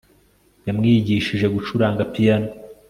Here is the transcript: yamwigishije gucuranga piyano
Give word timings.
yamwigishije 0.67 1.45
gucuranga 1.55 2.03
piyano 2.13 2.49